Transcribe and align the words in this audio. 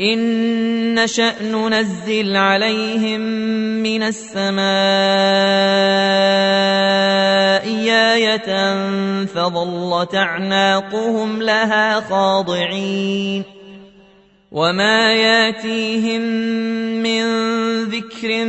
إن 0.00 0.94
نشأ 0.94 1.42
ننزل 1.42 2.36
عليهم 2.36 3.20
من 3.82 4.02
السماء 4.02 4.66
آية 7.90 8.74
فظلت 9.24 10.14
أعناقهم 10.14 11.42
لها 11.42 12.00
خاضعين 12.00 13.42
وما 14.52 15.12
ياتيهم 15.12 16.20
من 17.02 17.24
ذكر 17.84 18.44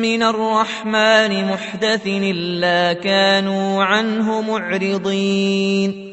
من 0.00 0.22
الرحمن 0.22 1.44
محدث 1.44 2.06
إلا 2.06 2.92
كانوا 2.92 3.84
عنه 3.84 4.40
معرضين 4.40 6.11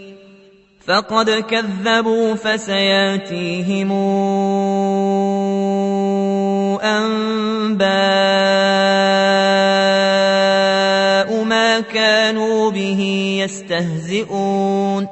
فقد 0.89 1.29
كذبوا 1.29 2.35
فسياتيهم 2.35 3.91
أنباء 6.81 7.80
ما 11.44 11.80
كانوا 11.80 12.71
به 12.71 13.02
يستهزئون. 13.44 15.08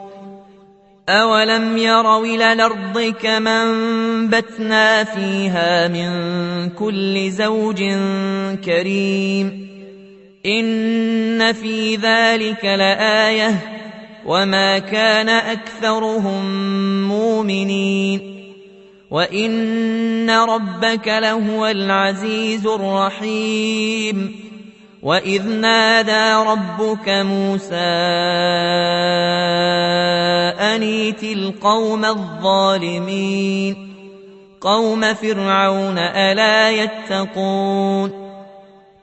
اولم 1.09 1.77
يروا 1.77 2.25
إلى 2.25 2.53
الأرض 2.53 3.13
كما 3.21 3.63
انبتنا 3.63 5.03
فيها 5.03 5.87
من 5.87 6.09
كل 6.69 7.31
زوج 7.31 7.83
كريم. 8.65 9.67
ان 10.45 11.53
في 11.53 11.95
ذلك 11.95 12.65
لايه 12.65 13.77
وما 14.27 14.79
كان 14.79 15.29
اكثرهم 15.29 16.43
مؤمنين 17.07 18.37
وان 19.11 20.29
ربك 20.29 21.07
لهو 21.07 21.67
العزيز 21.67 22.67
الرحيم 22.67 24.35
واذ 25.03 25.47
نادى 25.49 26.49
ربك 26.49 27.09
موسى 27.09 27.75
انيت 30.75 31.23
القوم 31.23 32.05
الظالمين 32.05 33.87
قوم 34.61 35.13
فرعون 35.13 35.97
الا 35.97 36.69
يتقون 36.69 38.26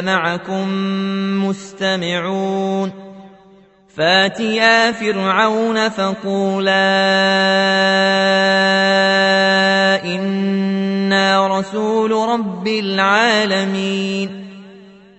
معكم 0.00 0.68
مستمعون. 1.44 2.92
فاتيا 3.96 4.92
فرعون 4.92 5.88
فقولا 5.88 6.74
إنا 10.04 11.58
رسول 11.58 12.10
رب 12.12 12.68
العالمين. 12.68 14.46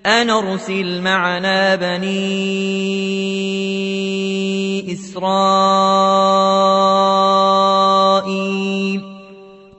أن 0.06 0.30
أرسل 0.30 1.02
معنا 1.02 1.76
بني 1.76 2.22
إسرائيل. 4.94 5.42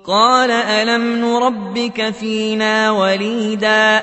قال 0.06 0.50
ألم 0.50 1.02
نربك 1.16 2.10
فينا 2.10 2.91
وليداً؟ 2.91 4.02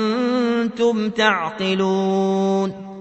تعقلون 1.15 2.91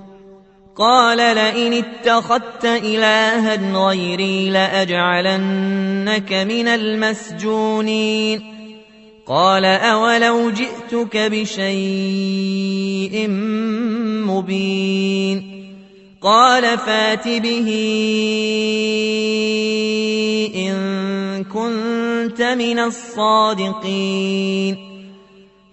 قال 0.77 1.17
لئن 1.17 1.73
اتخذت 1.73 2.65
إلها 2.65 3.73
غيري 3.73 4.51
لأجعلنك 4.51 6.33
من 6.33 6.69
المسجونين 6.69 8.43
قال 9.27 9.65
أولو 9.65 10.51
جئتك 10.51 11.17
بشيء 11.17 12.49
مبين 14.27 15.61
قال 16.23 16.79
فات 16.79 17.29
به 17.29 17.69
إن 20.57 21.45
كنت 21.45 22.43
من 22.43 22.79
الصادقين 22.79 24.11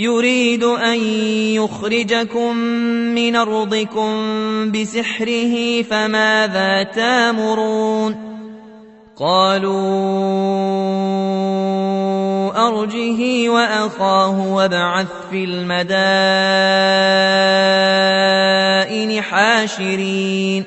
يريد 0.00 0.64
أن 0.64 1.00
يخرجكم 1.54 2.56
من 3.14 3.36
أرضكم 3.36 4.10
بسحره 4.72 5.82
فماذا 5.82 6.82
تامرون؟ 6.82 8.16
قالوا 9.16 9.78
أرجه 12.68 13.48
وأخاه 13.48 14.54
وابعث 14.54 15.06
في 15.30 15.44
المدائن 15.44 15.82
حاشرين. 19.22 20.64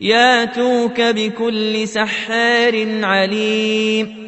ياتوك 0.00 1.00
بكل 1.00 1.88
سحار 1.88 3.04
عليم. 3.04 4.27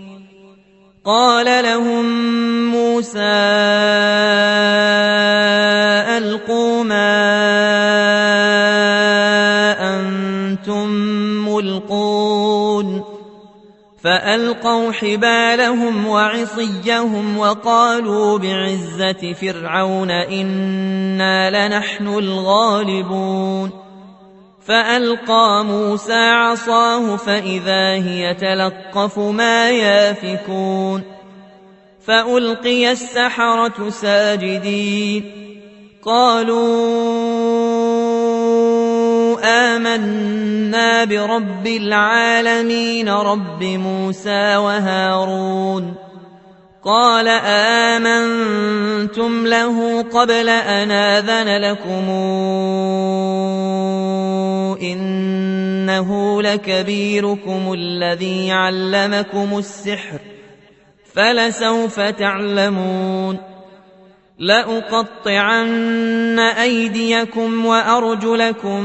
قال 1.05 1.63
لهم 1.63 2.05
موسى 2.71 3.19
ألقوا 6.17 6.83
ما 6.83 7.21
أنتم 9.99 10.87
ملقون 11.49 13.03
فألقوا 14.03 14.91
حبالهم 14.91 16.07
وعصيهم 16.07 17.37
وقالوا 17.37 18.37
بعزة 18.37 19.33
فرعون 19.33 20.11
إنا 20.11 21.67
لنحن 21.67 22.07
الغالبون 22.07 23.80
فألقى 24.71 25.65
موسى 25.65 26.13
عصاه 26.13 27.15
فإذا 27.15 27.93
هي 27.93 28.33
تلقف 28.33 29.19
ما 29.19 29.69
يافكون 29.69 31.03
فألقي 32.05 32.91
السحرة 32.91 33.89
ساجدين 33.89 35.31
قالوا 36.03 36.61
آمنا 39.43 41.03
برب 41.03 41.67
العالمين 41.67 43.09
رب 43.09 43.63
موسى 43.63 44.55
وهارون 44.55 45.95
قال 46.83 47.27
آمنتم 47.87 49.47
له 49.47 50.01
قبل 50.01 50.49
أن 50.49 50.91
آذن 50.91 51.61
لكم 51.61 52.09
إنه 54.83 56.41
لكبيركم 56.41 57.73
الذي 57.73 58.51
علمكم 58.51 59.57
السحر 59.57 60.19
فلسوف 61.13 61.99
تعلمون. 61.99 63.37
لأقطعن 64.39 66.39
أيديكم 66.39 67.65
وأرجلكم 67.65 68.83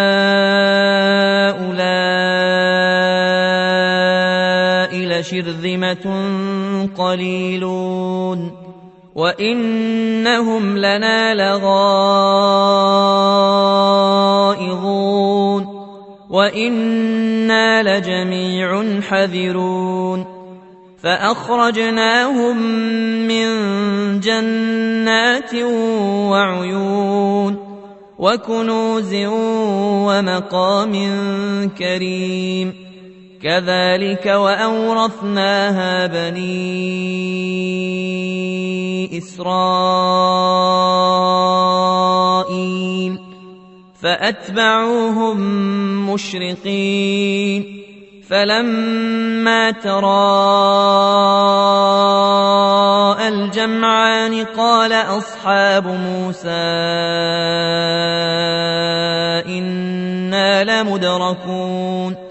لشرذمة 5.31 6.05
قليلون 6.97 8.51
وإنهم 9.15 10.77
لنا 10.77 11.35
لغائظون 11.35 11.71
وإنا 16.29 17.83
لجميع 17.83 19.01
حذرون 19.01 20.25
فأخرجناهم 21.03 22.57
من 23.27 23.47
جنات 24.19 25.55
وعيون 26.29 27.71
وكنوز 28.19 29.13
ومقام 30.05 30.93
كريم 31.77 32.90
كذلك 33.43 34.25
وأورثناها 34.25 36.07
بني 36.07 36.77
إسرائيل 39.17 40.61
فأتبعوهم 44.01 45.39
مشرقين 46.13 47.81
فلما 48.29 49.71
تراءى 49.71 50.11
الجمعان 53.27 54.45
قال 54.45 54.93
أصحاب 54.93 55.87
موسى 55.87 56.49
إنا 59.47 60.63
لمدركون 60.63 62.30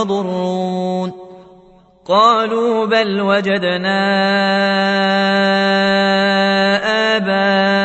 يضرون. 0.00 1.12
قالوا 2.08 2.86
بل 2.86 3.20
وجدنا 3.20 3.98
آباءنا 7.16 7.82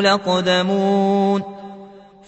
لقدمون 0.00 1.61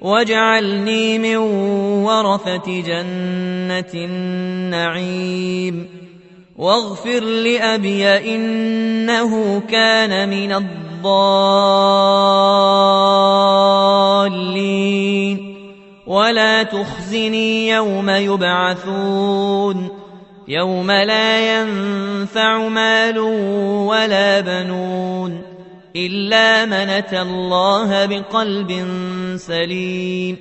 واجعلني 0.00 1.18
من 1.18 1.36
ورثة 2.04 2.80
جنة 2.80 4.04
النعيم. 4.04 5.88
واغفر 6.56 7.20
لأبي 7.20 8.06
إنه 8.34 9.60
كان 9.60 10.28
من 10.28 10.52
الضالين. 10.52 11.16
ولا 16.06 16.62
تخزني 16.62 17.68
يوم 17.68 18.10
يبعثون. 18.10 19.88
يوم 20.48 20.90
لا 20.90 21.60
ينفع 21.60 22.68
مال 22.68 23.18
ولا 23.88 24.40
بنون. 24.40 25.45
إلا 25.96 26.66
من 26.66 26.72
أتى 26.72 27.20
الله 27.22 28.06
بقلب 28.06 28.86
سليم 29.36 30.36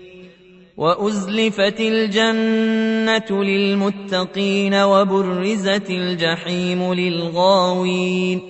وأزلفت 0.78 1.80
الجنة 1.80 3.44
للمتقين 3.44 4.74
وبرزت 4.74 5.90
الجحيم 5.90 6.94
للغاوين 6.94 8.42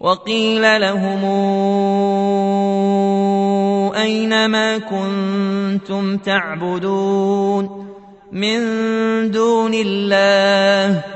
وقيل 0.00 0.80
لهم 0.80 1.24
أين 3.94 4.46
ما 4.46 4.78
كنتم 4.78 6.16
تعبدون 6.16 7.86
من 8.32 8.60
دون 9.30 9.74
الله 9.74 11.15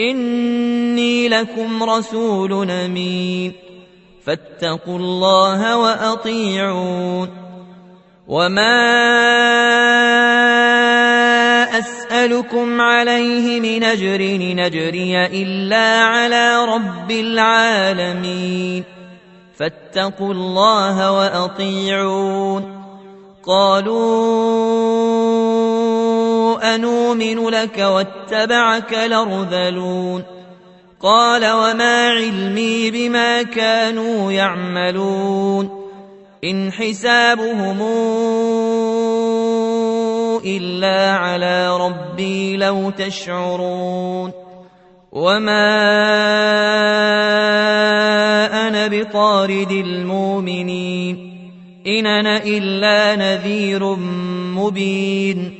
إني 0.00 1.28
لكم 1.28 1.82
رسول 1.82 2.70
أمين. 2.70 3.52
فاتقوا 4.26 4.98
الله 4.98 5.76
وأطيعون. 5.76 7.28
وما 8.28 8.98
أسألكم 11.78 12.80
عليه 12.80 13.60
من 13.60 13.84
أجر 13.84 14.38
نجري 14.40 15.26
إلا 15.26 16.04
على 16.04 16.64
رب 16.64 17.10
العالمين. 17.10 18.84
فاتقوا 19.56 20.32
الله 20.32 21.12
وأطيعون. 21.12 22.84
قالوا 23.46 25.49
أنؤمن 26.62 27.48
لك 27.48 27.78
واتبعك 27.78 28.92
لرذلون 28.92 30.24
قال 31.00 31.52
وما 31.52 32.08
علمي 32.08 32.90
بما 32.90 33.42
كانوا 33.42 34.32
يعملون 34.32 35.90
إن 36.44 36.72
حسابهم 36.72 37.80
إلا 40.44 41.16
على 41.16 41.76
ربي 41.76 42.56
لو 42.56 42.90
تشعرون 42.90 44.32
وما 45.12 45.76
أنا 48.68 48.86
بطارد 48.86 49.70
المؤمنين 49.70 51.30
إن 51.86 52.06
أنا 52.06 52.44
إلا 52.44 53.16
نذير 53.16 53.96
مبين 54.56 55.59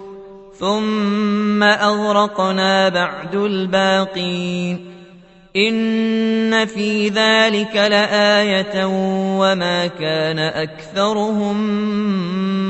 ثم 0.61 1.63
أغرقنا 1.63 2.89
بعد 2.89 3.35
الباقين. 3.35 4.91
إن 5.55 6.65
في 6.65 7.09
ذلك 7.09 7.75
لآية 7.75 8.85
وما 9.39 9.87
كان 9.87 10.39
أكثرهم 10.39 11.57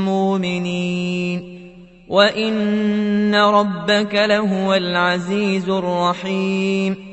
مؤمنين. 0.06 1.62
وإن 2.10 3.36
ربك 3.36 4.16
لهو 4.16 4.74
العزيز 4.74 5.70
الرحيم. 5.70 7.12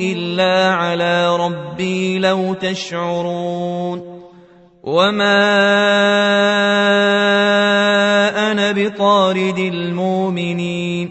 إلا 0.00 0.74
على 0.74 1.36
ربي 1.36 2.18
لو 2.18 2.54
تشعرون 2.54 4.18
وما 4.82 5.48
أنا 8.52 8.72
بطارد 8.72 9.58
المؤمنين 9.58 11.10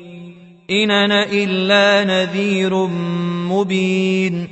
إن 0.72 0.92
أنا 0.92 1.26
إلا 1.26 2.04
نذير 2.04 2.88
مبين 3.50 4.48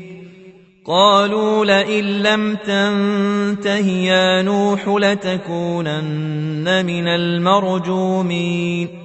قالوا 0.86 1.66
لئن 1.66 2.06
لم 2.06 2.56
تنته 2.56 3.88
يا 3.88 4.42
نوح 4.42 4.88
لتكونن 4.88 6.86
من 6.86 7.08
المرجومين 7.08 9.05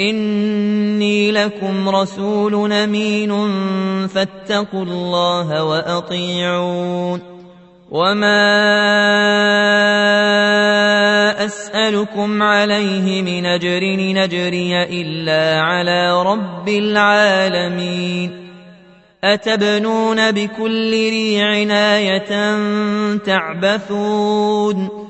إني 0.00 1.32
لكم 1.32 1.88
رسول 1.88 2.72
أمين 2.72 3.30
فاتقوا 4.08 4.82
الله 4.82 5.64
وأطيعون 5.64 7.20
وما 7.90 8.50
أسألكم 11.44 12.42
عليه 12.42 13.22
من 13.22 13.46
أجر 13.46 13.80
نجري 13.96 14.82
إلا 14.82 15.60
على 15.60 16.22
رب 16.22 16.68
العالمين 16.68 18.50
أتبنون 19.24 20.32
بكل 20.32 20.90
ريع 20.90 21.46
عناية 21.46 22.56
تعبثون 23.16 25.09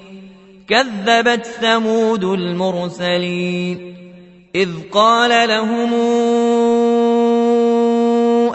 كذبت 0.71 1.45
ثمود 1.45 2.23
المرسلين 2.23 3.95
إذ 4.55 4.69
قال 4.91 5.49
لهم 5.49 5.93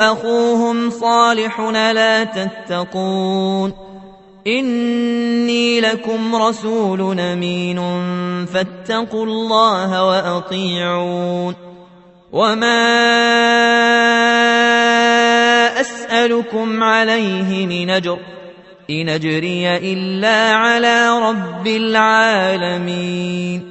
أخوهم 0.00 0.90
صالح 0.90 1.60
لا 1.60 2.24
تتقون 2.24 3.72
إني 4.46 5.80
لكم 5.80 6.36
رسول 6.36 7.20
أمين 7.20 7.78
فاتقوا 8.46 9.24
الله 9.26 10.04
وأطيعون 10.04 11.54
وما 12.32 12.86
أسألكم 15.80 16.82
عليه 16.82 17.66
من 17.66 17.90
أجر 17.90 18.18
إن 18.90 19.08
أجري 19.08 19.76
إلا 19.76 20.52
على 20.52 21.08
رب 21.30 21.66
العالمين. 21.66 23.62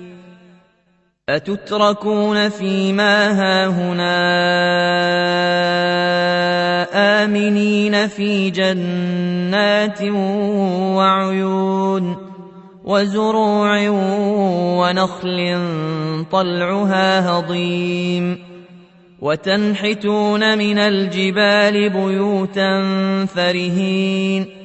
أتتركون 1.29 2.49
فيما 2.49 3.31
هاهنا؟ 3.31 4.15
آمنين 7.23 8.07
في 8.07 8.49
جنات 8.49 10.01
وعيون 10.95 12.17
وزروع 12.83 13.89
ونخل 14.79 15.59
طلعها 16.31 17.29
هضيم. 17.29 18.39
وتنحتون 19.21 20.57
من 20.57 20.77
الجبال 20.77 21.89
بيوتا 21.89 22.83
فرهين. 23.25 24.64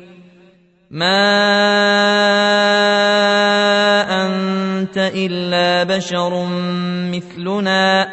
ما 0.91 1.23
أنت 4.25 4.97
إلا 4.97 5.83
بشر 5.83 6.45
مثلنا 7.11 8.07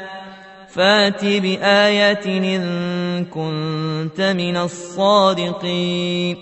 فات 0.69 1.25
بآية 1.25 2.57
إن 2.57 3.25
كنت 3.25 4.21
من 4.21 4.57
الصادقين 4.57 6.37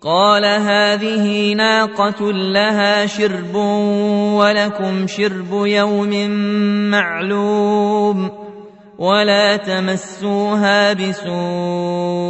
قال 0.00 0.44
هذه 0.44 1.52
ناقة 1.52 2.32
لها 2.32 3.06
شرب 3.06 3.54
ولكم 4.34 5.06
شرب 5.06 5.52
يوم 5.52 6.30
معلوم 6.90 8.30
ولا 8.98 9.56
تمسوها 9.56 10.92
بسوء 10.92 12.28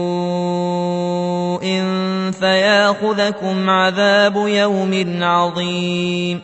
فياخذكم 2.31 3.71
عذاب 3.71 4.37
يوم 4.37 5.23
عظيم 5.23 6.41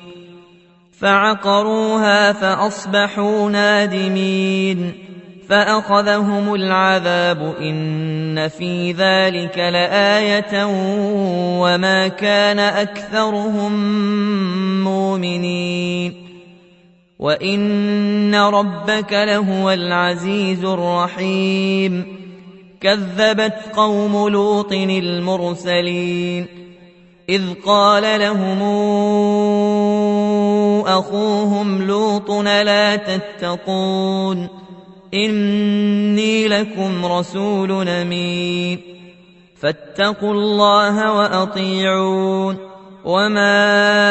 فعقروها 0.99 2.33
فأصبحوا 2.33 3.51
نادمين 3.51 4.93
فأخذهم 5.49 6.55
العذاب 6.55 7.55
إن 7.61 8.49
في 8.49 8.93
ذلك 8.93 9.59
لآية 9.59 10.67
وما 11.61 12.09
كان 12.09 12.59
أكثرهم 12.59 13.73
مؤمنين 14.85 16.25
وإن 17.19 18.35
ربك 18.35 19.13
لهو 19.13 19.71
العزيز 19.71 20.65
الرحيم 20.65 22.24
كذبت 22.85 23.55
قوم 23.77 24.29
لوط 24.29 24.73
المرسلين 24.73 26.47
إذ 27.29 27.43
قال 27.67 28.21
لهم 28.21 28.63
أخوهم 30.87 31.83
لوط 31.83 32.31
لا 32.31 32.97
تتقون 32.97 34.49
إني 35.15 36.49
لكم 36.49 37.07
رسول 37.07 37.89
أمين 37.89 38.81
فاتقوا 39.61 40.33
الله 40.33 41.13
وأطيعون 41.13 42.57
وما 43.05 44.05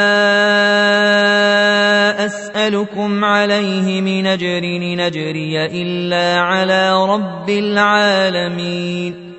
أسألكم 2.25 3.25
عليه 3.25 4.01
من 4.01 4.27
أجر 4.27 4.61
نجري 4.97 5.65
إلا 5.65 6.39
على 6.39 7.05
رب 7.05 7.49
العالمين. 7.49 9.33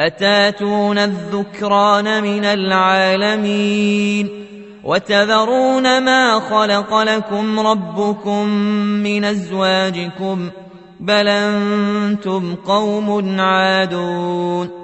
أتاتون 0.00 0.98
الذكران 0.98 2.22
من 2.22 2.44
العالمين؟ 2.44 4.28
وتذرون 4.84 6.04
ما 6.04 6.40
خلق 6.40 7.02
لكم 7.02 7.60
ربكم 7.60 8.48
من 9.02 9.24
أزواجكم؟ 9.24 10.50
بل 11.00 11.28
أنتم 11.28 12.54
قوم 12.54 13.40
عادون. 13.40 14.83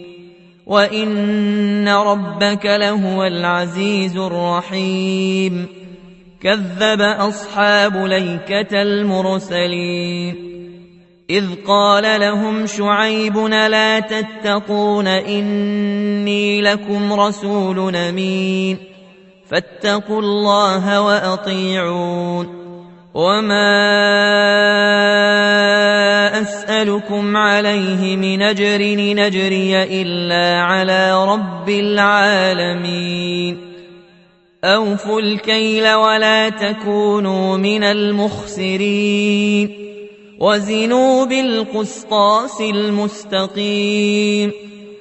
وإن 0.65 1.87
ربك 1.87 2.65
لهو 2.65 3.23
العزيز 3.23 4.17
الرحيم 4.17 5.67
كذب 6.41 7.01
أصحاب 7.01 7.95
ليكة 7.95 8.81
المرسلين 8.81 10.51
إذ 11.29 11.45
قال 11.67 12.21
لهم 12.21 12.65
شعيب 12.65 13.37
لا 13.37 13.99
تتقون 13.99 15.07
إني 15.07 16.61
لكم 16.61 17.13
رسول 17.13 17.95
أمين 17.95 18.77
فاتقوا 19.49 20.19
الله 20.19 21.01
وأطيعون 21.01 22.60
وما 23.13 23.71
أسألكم 26.41 27.37
عليه 27.37 28.15
من 28.15 28.41
أجر 28.41 28.81
نجري 28.97 29.83
إلا 30.01 30.61
على 30.61 31.25
رب 31.25 31.69
العالمين 31.69 33.57
أوفوا 34.63 35.19
الكيل 35.21 35.93
ولا 35.93 36.49
تكونوا 36.49 37.57
من 37.57 37.83
المخسرين 37.83 39.69
وزنوا 40.39 41.25
بالقسطاس 41.25 42.61
المستقيم 42.61 44.51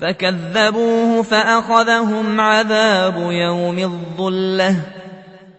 فكذبوه 0.00 1.22
فأخذهم 1.22 2.40
عذاب 2.40 3.16
يوم 3.30 3.78
الظلة. 3.78 4.76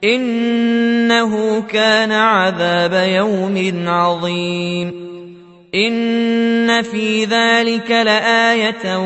إنه 0.03 1.61
كان 1.61 2.11
عذاب 2.11 3.09
يوم 3.09 3.87
عظيم. 3.87 5.11
إن 5.75 6.81
في 6.81 7.25
ذلك 7.25 7.91
لآية 7.91 8.97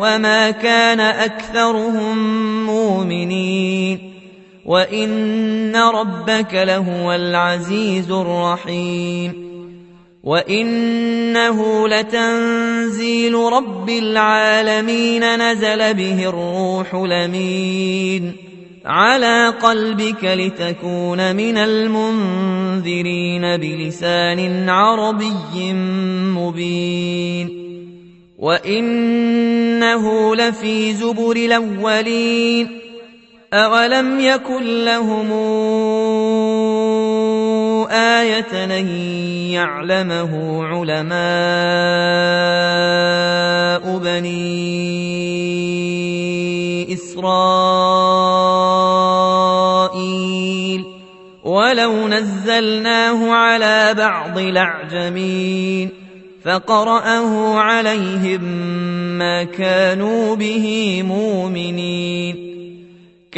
وما 0.00 0.50
كان 0.50 1.00
أكثرهم 1.00 2.16
مؤمنين. 2.66 4.12
وإن 4.64 5.76
ربك 5.76 6.54
لهو 6.54 7.12
العزيز 7.12 8.10
الرحيم. 8.10 9.47
وإنه 10.28 11.88
لتنزيل 11.88 13.34
رب 13.34 13.88
العالمين 13.88 15.50
نزل 15.50 15.94
به 15.94 16.28
الروح 16.28 16.94
لمين 16.94 18.32
على 18.84 19.48
قلبك 19.62 20.24
لتكون 20.24 21.36
من 21.36 21.58
المنذرين 21.58 23.56
بلسان 23.56 24.68
عربي 24.68 25.72
مبين 26.36 27.48
وإنه 28.38 30.36
لفي 30.36 30.92
زبر 30.92 31.36
الأولين 31.36 32.68
أولم 33.52 34.20
يكن 34.20 34.84
لهم 34.84 35.32
آية 37.90 38.64
أن 38.64 38.88
يعلمه 39.50 40.64
علماء 40.64 41.18
بني 43.98 44.58
إسرائيل 46.94 47.98
ولو 51.44 52.08
نزلناه 52.08 53.32
على 53.32 53.94
بعض 53.94 54.38
الأعجمين 54.38 55.90
فقرأه 56.44 57.58
عليهم 57.58 58.42
ما 59.18 59.44
كانوا 59.44 60.36
به 60.36 61.02
مؤمنين 61.02 62.57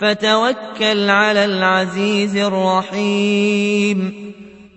فتوكل 0.00 1.10
على 1.10 1.44
العزيز 1.44 2.36
الرحيم 2.36 4.12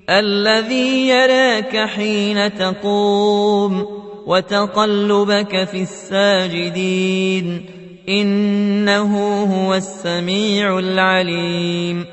الذي 0.10 1.08
يراك 1.08 1.78
حين 1.78 2.54
تقوم 2.56 3.86
وتقلبك 4.28 5.64
في 5.64 5.82
الساجدين 5.82 7.66
إنه 8.10 9.44
هو 9.44 9.76
السميع 9.76 10.80
العليم 10.80 12.06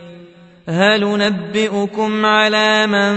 هل 0.68 1.18
نبئكم 1.18 2.26
على 2.26 2.86
من 2.86 3.14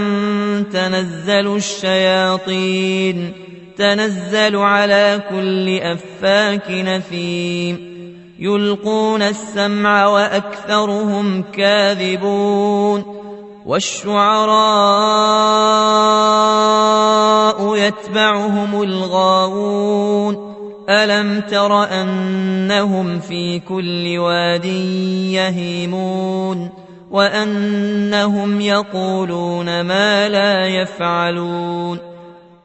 تنزل 0.68 1.56
الشياطين 1.56 3.32
تنزل 3.76 4.56
على 4.56 5.22
كل 5.30 5.78
أفاك 5.78 6.70
نثيم 6.70 7.93
يلقون 8.38 9.22
السمع 9.22 10.06
وأكثرهم 10.06 11.42
كاذبون 11.42 13.04
والشعراء 13.66 14.54
يتبعهم 17.76 18.82
الغاوون 18.82 20.54
ألم 20.88 21.40
تر 21.40 21.82
أنهم 21.82 23.20
في 23.20 23.58
كل 23.60 24.18
واد 24.18 24.64
يهيمون 25.34 26.70
وأنهم 27.10 28.60
يقولون 28.60 29.80
ما 29.80 30.28
لا 30.28 30.66
يفعلون 30.66 32.13